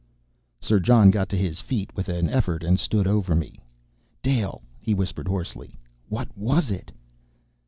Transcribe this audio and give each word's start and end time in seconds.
Sir 0.59 0.79
John 0.79 1.11
got 1.11 1.29
to 1.29 1.37
his 1.37 1.61
feet 1.61 1.95
with 1.95 2.09
an 2.09 2.27
effort, 2.27 2.63
and 2.63 2.79
stood 2.79 3.05
over 3.05 3.35
me. 3.35 3.59
"Dale," 4.23 4.63
he 4.79 4.95
whispered 4.95 5.27
hoarsely, 5.27 5.77
"what 6.09 6.35
was 6.35 6.71
it?" 6.71 6.91